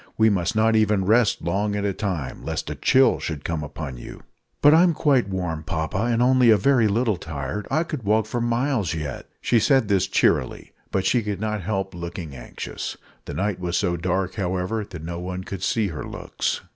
[0.17, 3.97] We must not even rest long at a time, lest a chill should come upon
[3.97, 4.23] you."
[4.59, 7.67] "But I'm quite warm, papa, and only a very little tired.
[7.69, 11.93] I could walk for miles yet." She said this cheerily, but she could not help
[11.93, 12.97] looking anxious.
[13.25, 16.61] The night was so dark, however, that no one could see her looks.